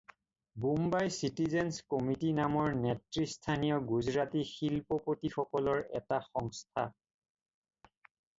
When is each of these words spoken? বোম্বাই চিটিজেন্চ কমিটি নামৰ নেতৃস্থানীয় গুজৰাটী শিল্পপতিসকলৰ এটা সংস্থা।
বোম্বাই 0.63 1.09
চিটিজেন্চ 1.17 1.75
কমিটি 1.93 2.29
নামৰ 2.39 2.73
নেতৃস্থানীয় 2.77 3.77
গুজৰাটী 3.93 4.43
শিল্পপতিসকলৰ 4.53 5.85
এটা 6.01 6.21
সংস্থা। 6.31 6.89